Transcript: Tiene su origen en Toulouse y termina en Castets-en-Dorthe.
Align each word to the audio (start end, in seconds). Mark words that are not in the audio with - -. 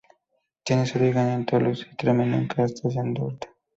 Tiene 0.63 0.87
su 0.87 0.97
origen 0.97 1.27
en 1.29 1.45
Toulouse 1.45 1.85
y 1.91 1.95
termina 1.95 2.35
en 2.35 2.47
Castets-en-Dorthe. 2.47 3.49